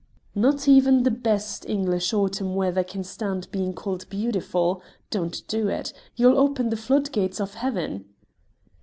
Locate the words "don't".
5.11-5.43